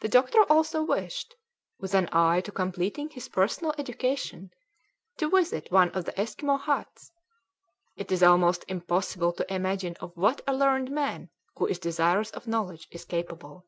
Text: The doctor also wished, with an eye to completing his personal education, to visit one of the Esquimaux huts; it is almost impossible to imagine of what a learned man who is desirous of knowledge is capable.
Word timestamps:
The 0.00 0.08
doctor 0.08 0.42
also 0.50 0.82
wished, 0.82 1.36
with 1.78 1.94
an 1.94 2.08
eye 2.10 2.40
to 2.40 2.50
completing 2.50 3.10
his 3.10 3.28
personal 3.28 3.72
education, 3.78 4.50
to 5.18 5.30
visit 5.30 5.70
one 5.70 5.90
of 5.92 6.04
the 6.04 6.20
Esquimaux 6.20 6.56
huts; 6.58 7.12
it 7.94 8.10
is 8.10 8.24
almost 8.24 8.64
impossible 8.66 9.32
to 9.34 9.54
imagine 9.54 9.94
of 10.00 10.10
what 10.16 10.40
a 10.48 10.52
learned 10.52 10.90
man 10.90 11.30
who 11.56 11.66
is 11.66 11.78
desirous 11.78 12.32
of 12.32 12.48
knowledge 12.48 12.88
is 12.90 13.04
capable. 13.04 13.64